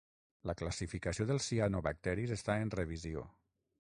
[0.49, 3.29] La classificació dels cianobacteris està en revisió.